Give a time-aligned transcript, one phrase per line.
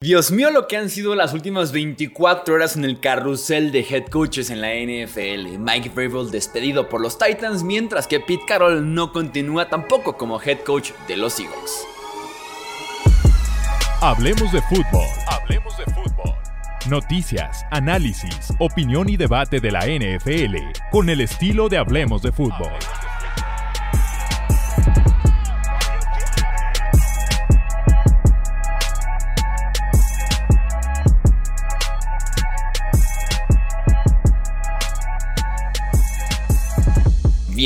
[0.00, 4.06] Dios mío, lo que han sido las últimas 24 horas en el carrusel de head
[4.06, 5.58] coaches en la NFL.
[5.58, 10.60] Mike Vrabel despedido por los Titans, mientras que Pete Carroll no continúa tampoco como head
[10.60, 11.84] coach de los Seahawks.
[14.00, 15.08] Hablemos de fútbol.
[15.26, 16.34] Hablemos de fútbol.
[16.88, 20.58] Noticias, análisis, opinión y debate de la NFL
[20.92, 22.70] con el estilo de Hablemos de fútbol.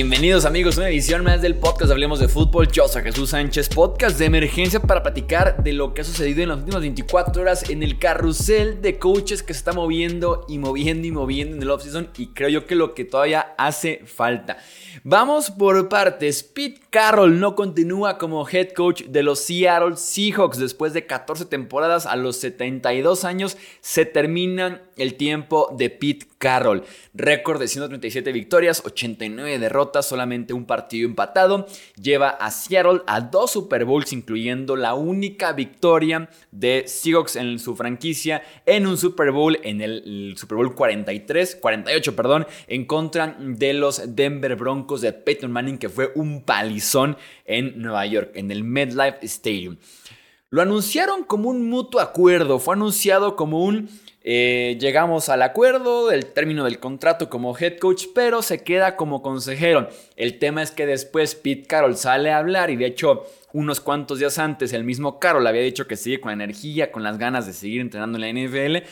[0.03, 2.67] Bienvenidos amigos a una edición más del podcast Hablemos de Fútbol.
[2.67, 6.49] Yo soy Jesús Sánchez, podcast de emergencia para platicar de lo que ha sucedido en
[6.49, 11.07] las últimas 24 horas en el carrusel de coaches que se está moviendo y moviendo
[11.07, 14.59] y moviendo en el offseason y creo yo que lo que todavía hace falta.
[15.05, 16.43] Vamos por partes.
[16.43, 22.07] Pete Carroll no continúa como head coach de los Seattle Seahawks después de 14 temporadas
[22.07, 26.83] a los 72 años se termina el tiempo de Pete Carroll.
[27.15, 31.67] Récord de 137 victorias, 89 derrotas, solamente un partido empatado.
[32.01, 37.77] Lleva a Seattle a dos Super Bowls, incluyendo la única victoria de Seahawks en su
[37.77, 43.75] franquicia en un Super Bowl, en el, Super Bowl 43, 48, perdón, en contra de
[43.75, 48.65] los Denver Broncos de Peyton Manning, que fue un palizón en Nueva York, en el
[48.65, 49.77] MetLife Stadium.
[50.53, 53.89] Lo anunciaron como un mutuo acuerdo, fue anunciado como un
[54.23, 59.23] eh, llegamos al acuerdo del término del contrato como head coach, pero se queda como
[59.23, 59.89] consejero.
[60.15, 64.19] El tema es que después Pete Carroll sale a hablar y de hecho unos cuantos
[64.19, 67.55] días antes el mismo Carroll había dicho que sigue con energía, con las ganas de
[67.55, 68.87] seguir entrenando en la NFL.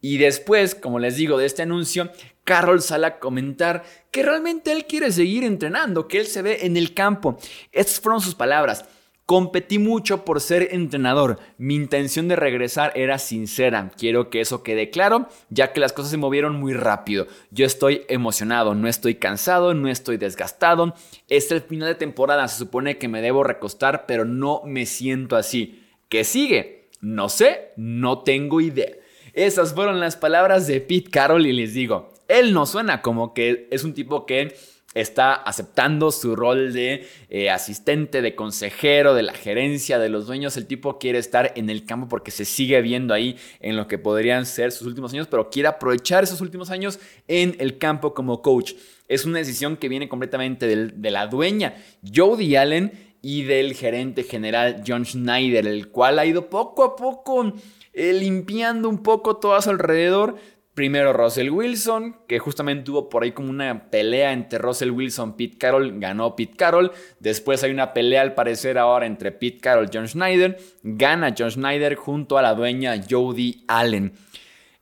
[0.00, 2.10] Y después, como les digo, de este anuncio,
[2.42, 6.76] Carroll sale a comentar que realmente él quiere seguir entrenando, que él se ve en
[6.76, 7.38] el campo.
[7.70, 8.84] Estas fueron sus palabras.
[9.26, 11.38] Competí mucho por ser entrenador.
[11.56, 13.90] Mi intención de regresar era sincera.
[13.96, 17.26] Quiero que eso quede claro, ya que las cosas se movieron muy rápido.
[17.50, 20.94] Yo estoy emocionado, no estoy cansado, no estoy desgastado.
[21.28, 25.36] Es el final de temporada, se supone que me debo recostar, pero no me siento
[25.36, 25.82] así.
[26.10, 26.90] ¿Qué sigue?
[27.00, 28.92] No sé, no tengo idea.
[29.32, 33.68] Esas fueron las palabras de Pete Carroll y les digo, él no suena como que
[33.70, 34.54] es un tipo que
[34.94, 40.56] está aceptando su rol de eh, asistente, de consejero, de la gerencia, de los dueños.
[40.56, 43.98] El tipo quiere estar en el campo porque se sigue viendo ahí en lo que
[43.98, 48.40] podrían ser sus últimos años, pero quiere aprovechar esos últimos años en el campo como
[48.40, 48.72] coach.
[49.08, 51.74] Es una decisión que viene completamente de la dueña,
[52.14, 57.54] Jody Allen, y del gerente general John Schneider, el cual ha ido poco a poco
[57.94, 60.36] eh, limpiando un poco todo a su alrededor
[60.74, 65.56] Primero Russell Wilson, que justamente tuvo por ahí como una pelea entre Russell Wilson Pete
[65.56, 66.90] Carroll, ganó Pete Carroll.
[67.20, 70.58] Después hay una pelea al parecer ahora entre Pete Carroll y John Schneider.
[70.82, 74.12] Gana John Schneider junto a la dueña Jody Allen.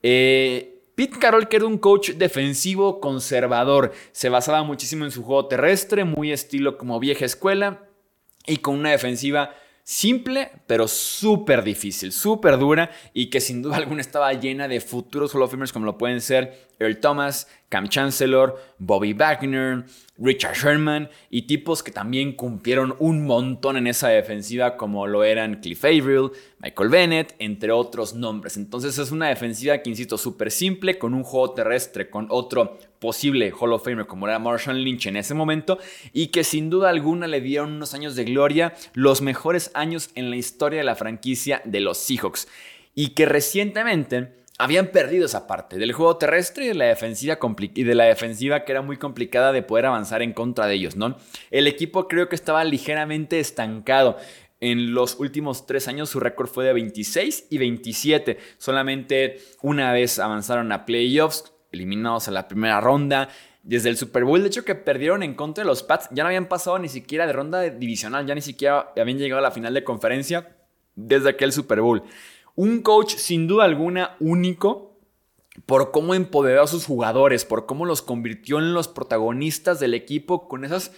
[0.03, 5.47] Eh, Pete Carroll, que era un coach defensivo conservador, se basaba muchísimo en su juego
[5.47, 7.87] terrestre, muy estilo como vieja escuela,
[8.47, 14.01] y con una defensiva simple, pero súper difícil, súper dura y que sin duda alguna
[14.01, 19.15] estaba llena de futuros Hall of como lo pueden ser Earl Thomas, Cam Chancellor, Bobby
[19.15, 19.87] Wagner,
[20.19, 25.63] Richard Sherman y tipos que también cumplieron un montón en esa defensiva como lo eran
[25.63, 28.59] Cliff Averill, Michael Bennett, entre otros nombres.
[28.59, 33.51] Entonces es una defensiva que, insisto, súper simple, con un juego terrestre, con otro posible
[33.59, 35.79] Hall of Famer como era Marshall Lynch en ese momento
[36.13, 40.29] y que sin duda alguna le dieron unos años de gloria, los mejores años en
[40.29, 42.49] la historia de la franquicia de los Seahawks
[42.95, 47.37] y que recientemente habían perdido esa parte del juego terrestre y de la defensiva,
[47.75, 50.95] y de la defensiva que era muy complicada de poder avanzar en contra de ellos,
[50.95, 51.17] ¿no?
[51.51, 54.19] El equipo creo que estaba ligeramente estancado.
[54.61, 58.39] En los últimos tres años su récord fue de 26 y 27.
[58.59, 63.31] Solamente una vez avanzaron a playoffs, eliminados a la primera ronda.
[63.65, 66.29] Desde el Super Bowl, de hecho que perdieron en contra de los Pats, ya no
[66.29, 69.75] habían pasado ni siquiera de ronda divisional, ya ni siquiera habían llegado a la final
[69.75, 70.57] de conferencia
[70.95, 72.05] desde aquel Super Bowl.
[72.55, 74.93] Un coach sin duda alguna único
[75.67, 80.49] por cómo empoderó a sus jugadores, por cómo los convirtió en los protagonistas del equipo
[80.49, 80.93] con esas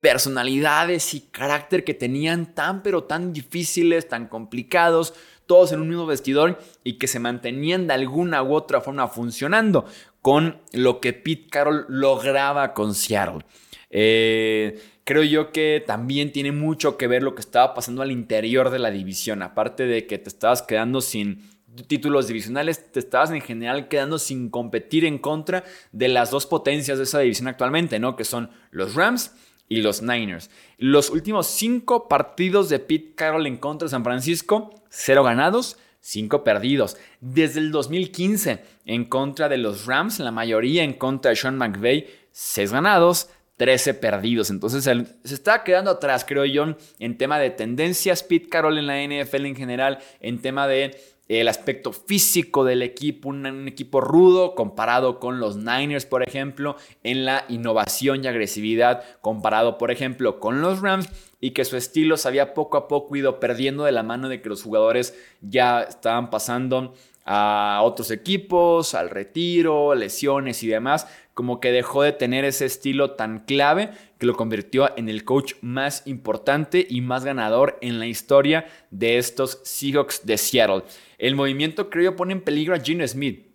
[0.00, 5.14] personalidades y carácter que tenían tan pero tan difíciles, tan complicados,
[5.46, 9.86] todos en un mismo vestidor y que se mantenían de alguna u otra forma funcionando
[10.22, 13.44] con lo que Pete Carroll lograba con Seattle.
[13.90, 18.68] Eh, creo yo que también tiene mucho que ver lo que estaba pasando al interior
[18.68, 19.40] de la división.
[19.40, 21.48] Aparte de que te estabas quedando sin
[21.86, 26.98] títulos divisionales, te estabas en general quedando sin competir en contra de las dos potencias
[26.98, 28.16] de esa división actualmente, ¿no?
[28.16, 29.32] Que son los Rams
[29.66, 30.50] y los Niners.
[30.76, 36.44] Los últimos cinco partidos de Pete Carroll en contra de San Francisco, cero ganados, 5
[36.44, 36.96] perdidos.
[37.20, 42.06] Desde el 2015 en contra de los Rams, la mayoría en contra de Sean McVay,
[42.30, 43.28] 6 ganados,
[43.58, 44.48] 13 perdidos.
[44.50, 48.22] Entonces se está quedando atrás, creo yo, en tema de tendencias.
[48.22, 50.96] Pete Carroll en la NFL en general, en tema de
[51.28, 57.26] el aspecto físico del equipo, un, equipo rudo comparado con los Niners, por ejemplo, en
[57.26, 61.08] la innovación y agresividad comparado, por ejemplo, con los Rams
[61.40, 64.40] y que su estilo se había poco a poco ido perdiendo de la mano de
[64.40, 66.94] que los jugadores ya estaban pasando
[67.30, 73.10] a otros equipos, al retiro, lesiones y demás, como que dejó de tener ese estilo
[73.16, 78.06] tan clave que lo convirtió en el coach más importante y más ganador en la
[78.06, 80.84] historia de estos Seahawks de Seattle.
[81.18, 83.46] El movimiento creo yo pone en peligro a Gino Smith,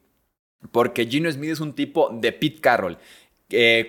[0.72, 3.00] porque Gino Smith es un tipo de Pete Carroll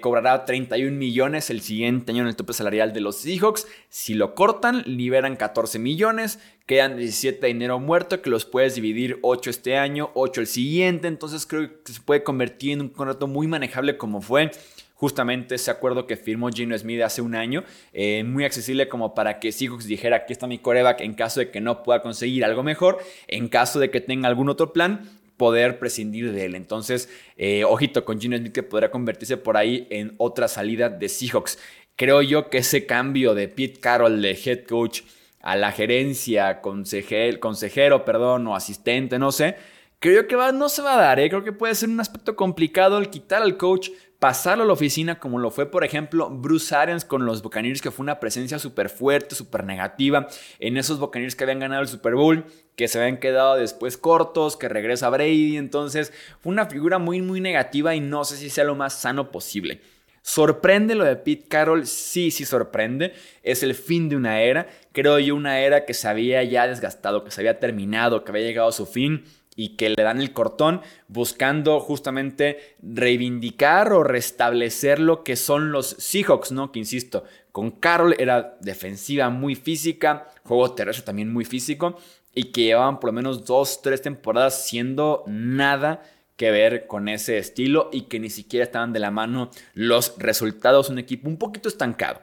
[0.01, 3.67] cobrará 31 millones el siguiente año en el tope salarial de los Seahawks.
[3.89, 9.19] Si lo cortan, liberan 14 millones, quedan 17 de dinero muerto que los puedes dividir
[9.23, 11.09] 8 este año, 8 el siguiente.
[11.09, 14.51] Entonces creo que se puede convertir en un contrato muy manejable como fue
[14.95, 19.39] justamente ese acuerdo que firmó Gino Smith hace un año, eh, muy accesible como para
[19.39, 22.63] que Seahawks dijera aquí está mi coreback en caso de que no pueda conseguir algo
[22.63, 26.55] mejor, en caso de que tenga algún otro plan, poder prescindir de él.
[26.55, 31.09] Entonces, eh, ojito con Gino Smith que podrá convertirse por ahí en otra salida de
[31.09, 31.59] Seahawks.
[31.97, 35.03] Creo yo que ese cambio de Pete Carroll de head coach
[35.41, 39.57] a la gerencia, consejero, consejero perdón, o asistente, no sé,
[40.05, 41.19] creo que no se va a dar.
[41.19, 41.31] ¿eh?
[41.31, 45.19] Creo que puede ser un aspecto complicado el quitar al coach pasarlo a la oficina
[45.19, 48.91] como lo fue, por ejemplo, Bruce Arians con los Buccaneers, que fue una presencia súper
[48.91, 50.29] fuerte, súper negativa
[50.59, 52.45] en esos Buccaneers que habían ganado el Super Bowl,
[52.77, 55.57] que se habían quedado después cortos, que regresa Brady.
[55.57, 59.31] Entonces, fue una figura muy, muy negativa y no sé si sea lo más sano
[59.33, 59.81] posible.
[60.21, 61.87] ¿Sorprende lo de Pete Carroll?
[61.87, 63.15] Sí, sí sorprende.
[63.43, 64.69] Es el fin de una era.
[64.93, 68.43] Creo yo una era que se había ya desgastado, que se había terminado, que había
[68.45, 69.25] llegado a su fin
[69.57, 75.89] y que le dan el cortón buscando justamente reivindicar o restablecer lo que son los
[75.99, 76.73] Seahawks, ¿no?
[76.73, 81.99] Que insisto, con Carroll era defensiva muy física, juego terrestre también muy físico
[82.35, 86.03] y que llevaban por lo menos dos, tres temporadas siendo nada
[86.37, 90.89] que ver con ese estilo y que ni siquiera estaban de la mano los resultados,
[90.89, 92.23] un equipo un poquito estancado.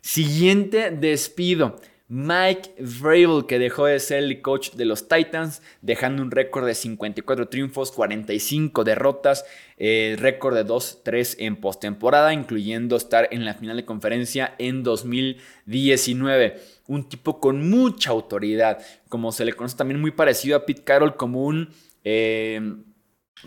[0.00, 1.80] Siguiente despido.
[2.12, 6.74] Mike Vrabel, que dejó de ser el coach de los Titans, dejando un récord de
[6.74, 9.44] 54 triunfos, 45 derrotas,
[9.76, 16.60] eh, récord de 2-3 en postemporada, incluyendo estar en la final de conferencia en 2019.
[16.88, 21.14] Un tipo con mucha autoridad, como se le conoce también muy parecido a Pete Carroll,
[21.14, 21.68] como un...
[22.02, 22.60] Eh,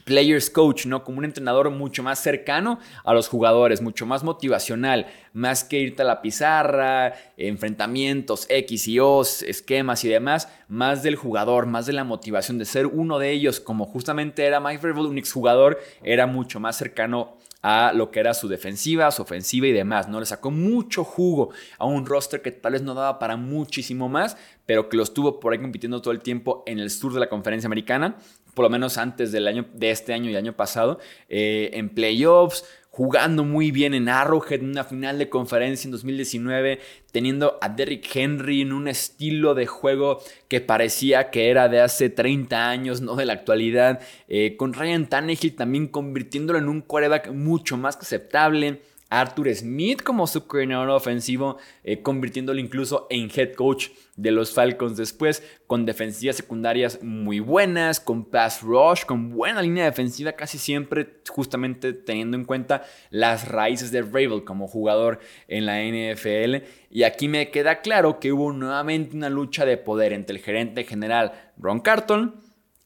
[0.04, 1.04] players coach, ¿no?
[1.04, 6.02] Como un entrenador mucho más cercano a los jugadores, mucho más motivacional, más que irte
[6.02, 11.94] a la pizarra, enfrentamientos, X y O, esquemas y demás, más del jugador, más de
[11.94, 16.28] la motivación de ser uno de ellos, como justamente era Mike Vrabel, un exjugador, era
[16.28, 20.20] mucho más cercano a lo que era su defensiva, su ofensiva y demás, ¿no?
[20.20, 24.36] Le sacó mucho jugo a un roster que tal vez no daba para muchísimo más,
[24.66, 27.30] pero que lo estuvo por ahí compitiendo todo el tiempo en el sur de la
[27.30, 28.18] conferencia americana
[28.54, 32.66] por lo menos antes del año, de este año y año pasado, eh, en playoffs,
[32.90, 36.80] jugando muy bien en Arrowhead, en una final de conferencia en 2019,
[37.12, 42.12] teniendo a Derrick Henry en un estilo de juego que parecía que era de hace
[42.12, 47.32] 30 años, no de la actualidad, eh, con Ryan Tannehill también convirtiéndolo en un quarterback
[47.32, 48.82] mucho más aceptable
[49.14, 54.98] Arthur Smith como su coordinador ofensivo, eh, convirtiéndolo incluso en head coach de los Falcons
[54.98, 61.22] después, con defensivas secundarias muy buenas, con pass rush, con buena línea defensiva casi siempre,
[61.30, 66.66] justamente teniendo en cuenta las raíces de Ravel como jugador en la NFL.
[66.90, 70.86] Y aquí me queda claro que hubo nuevamente una lucha de poder entre el gerente
[70.86, 72.36] general Ron Carton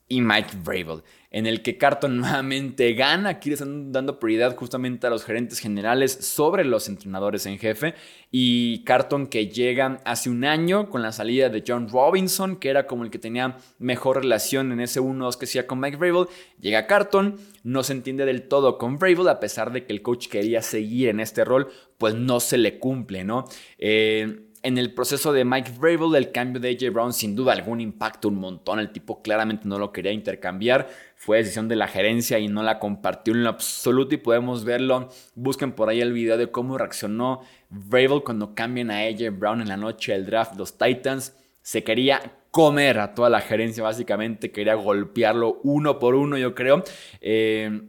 [0.10, 3.30] y Mike Vrabel en el que Carton nuevamente gana.
[3.30, 7.96] Aquí le están dando prioridad justamente a los gerentes generales sobre los entrenadores en jefe.
[8.32, 12.88] Y Carton que llega hace un año con la salida de John Robinson, que era
[12.88, 16.28] como el que tenía mejor relación en ese 1-2 que hacía con Mike Vrabel.
[16.60, 20.28] Llega Carton, no se entiende del todo con Vrabel, a pesar de que el coach
[20.28, 21.68] quería seguir en este rol,
[21.98, 23.46] pues no se le cumple, ¿no?
[23.78, 27.80] Eh, en el proceso de Mike Vrabel, el cambio de AJ Brown sin duda algún
[27.80, 28.80] impacto un montón.
[28.80, 30.90] El tipo claramente no lo quería intercambiar.
[31.20, 35.10] Fue decisión de la gerencia y no la compartió en lo absoluto y podemos verlo.
[35.34, 39.68] Busquen por ahí el video de cómo reaccionó Vrabel cuando cambian a AJ Brown en
[39.68, 40.56] la noche del draft.
[40.56, 42.22] Los Titans se quería
[42.52, 44.52] comer a toda la gerencia básicamente.
[44.52, 46.84] Quería golpearlo uno por uno yo creo.
[47.20, 47.82] Eh,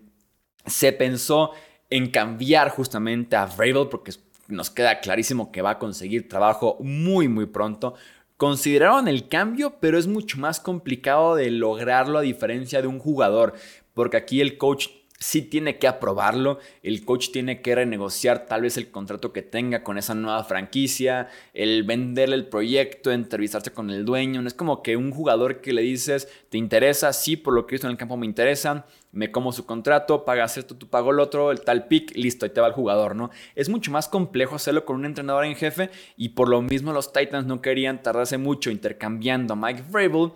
[0.64, 1.52] se pensó
[1.90, 4.12] en cambiar justamente a Vrabel porque
[4.48, 7.94] nos queda clarísimo que va a conseguir trabajo muy, muy pronto
[8.38, 13.54] consideraron el cambio, pero es mucho más complicado de lograrlo a diferencia de un jugador,
[13.92, 18.76] porque aquí el coach sí tiene que aprobarlo, el coach tiene que renegociar tal vez
[18.76, 24.04] el contrato que tenga con esa nueva franquicia, el venderle el proyecto, entrevistarse con el
[24.04, 27.12] dueño, no es como que un jugador que le dices, ¿te interesa?
[27.12, 30.56] Sí, por lo que visto en el campo me interesa, me como su contrato, pagas
[30.56, 33.30] esto, tú pago el otro, el tal pick, listo, ahí te va el jugador, ¿no?
[33.56, 37.12] Es mucho más complejo hacerlo con un entrenador en jefe y por lo mismo los
[37.12, 40.32] Titans no querían tardarse mucho intercambiando a Mike Vrabel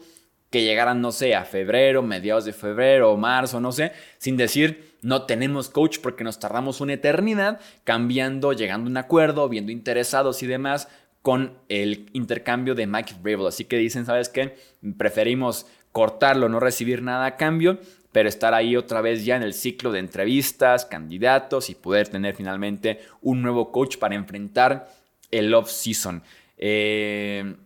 [0.53, 4.93] que llegaran, no sé, a febrero, mediados de febrero o marzo, no sé, sin decir
[5.01, 10.43] no tenemos coach porque nos tardamos una eternidad cambiando, llegando a un acuerdo, viendo interesados
[10.43, 10.89] y demás
[11.23, 13.47] con el intercambio de Mike Vrabel.
[13.47, 14.57] Así que dicen, ¿sabes qué?
[14.99, 17.79] Preferimos cortarlo, no recibir nada a cambio,
[18.13, 22.37] pero estar ahí otra vez ya en el ciclo de entrevistas, candidatos y poder tener
[22.37, 24.93] finalmente un nuevo coach para enfrentar
[25.31, 26.23] el off-season.
[26.59, 27.57] Eh,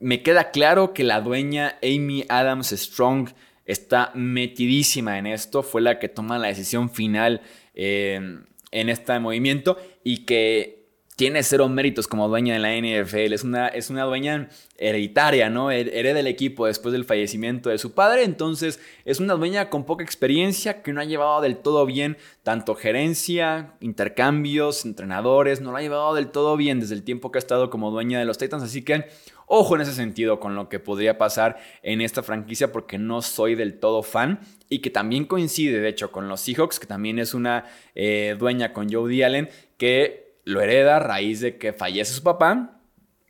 [0.00, 3.30] me queda claro que la dueña Amy Adams Strong
[3.64, 7.40] está metidísima en esto, fue la que toma la decisión final
[7.74, 10.76] eh, en este movimiento y que
[11.16, 15.70] tiene cero méritos como dueña de la NFL, es una, es una dueña hereditaria, ¿no?
[15.70, 20.04] Hereda el equipo después del fallecimiento de su padre, entonces es una dueña con poca
[20.04, 25.82] experiencia que no ha llevado del todo bien tanto gerencia, intercambios, entrenadores, no lo ha
[25.82, 28.62] llevado del todo bien desde el tiempo que ha estado como dueña de los Titans,
[28.62, 29.06] así que
[29.46, 33.54] ojo en ese sentido con lo que podría pasar en esta franquicia porque no soy
[33.54, 37.34] del todo fan y que también coincide de hecho con los Seahawks, que también es
[37.34, 39.48] una eh, dueña con Joe Allen
[39.78, 42.80] que lo hereda a raíz de que fallece su papá.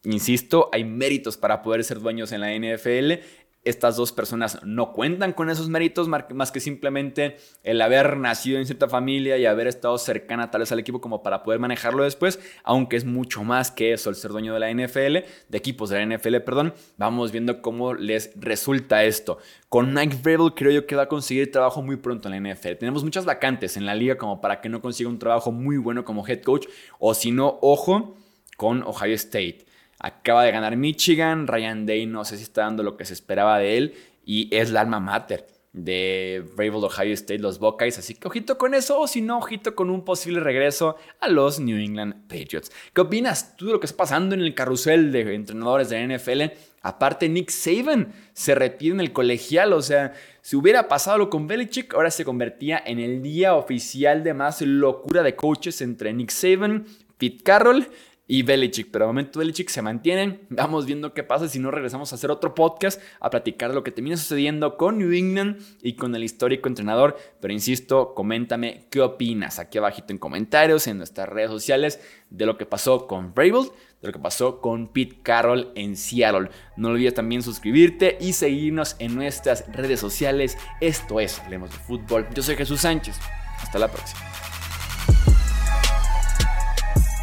[0.04, 3.22] Insisto, hay méritos para poder ser dueños en la NFL.
[3.66, 8.66] Estas dos personas no cuentan con esos méritos más que simplemente el haber nacido en
[8.66, 12.38] cierta familia y haber estado cercana tal vez al equipo como para poder manejarlo después,
[12.62, 15.98] aunque es mucho más que eso el ser dueño de la NFL, de equipos de
[15.98, 16.74] la NFL, perdón.
[16.96, 19.38] Vamos viendo cómo les resulta esto.
[19.68, 22.76] Con Mike Vrabel creo yo que va a conseguir trabajo muy pronto en la NFL.
[22.78, 26.04] Tenemos muchas vacantes en la liga como para que no consiga un trabajo muy bueno
[26.04, 26.66] como head coach
[26.98, 28.16] o si no, ojo
[28.56, 29.66] con Ohio State.
[29.98, 33.58] Acaba de ganar Michigan, Ryan Day no sé si está dando lo que se esperaba
[33.58, 37.98] de él y es la alma mater de Vrabel Ohio State, los Buckeyes.
[37.98, 41.60] Así que ojito con eso, o si no, ojito con un posible regreso a los
[41.60, 42.72] New England Patriots.
[42.94, 46.16] ¿Qué opinas tú de lo que está pasando en el carrusel de entrenadores de la
[46.16, 46.42] NFL?
[46.80, 51.46] Aparte, Nick Saban se retira en el colegial, o sea, si hubiera pasado lo con
[51.46, 56.30] Belichick, ahora se convertía en el día oficial de más locura de coaches entre Nick
[56.30, 56.86] Saban,
[57.18, 57.86] Pete Carroll
[58.28, 58.90] y Belichick.
[58.90, 60.40] Pero de momento Belichick se mantienen.
[60.50, 63.84] Vamos viendo qué pasa si no regresamos a hacer otro podcast a platicar de lo
[63.84, 67.16] que termina sucediendo con New England y con el histórico entrenador.
[67.40, 72.58] Pero insisto, coméntame qué opinas aquí abajito en comentarios, en nuestras redes sociales, de lo
[72.58, 76.50] que pasó con Vrabel, de lo que pasó con Pete Carroll en Seattle.
[76.76, 80.58] No olvides también suscribirte y seguirnos en nuestras redes sociales.
[80.80, 82.26] Esto es Hablemos de Fútbol.
[82.34, 83.18] Yo soy Jesús Sánchez.
[83.58, 84.35] Hasta la próxima.